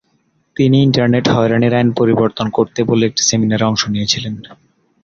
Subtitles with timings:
[0.55, 4.33] তিনি ইন্টারনেট হয়রানির আইন পরিবর্তন করতে বলে একটি সেমিনারে অংশ নিয়েছিলেন।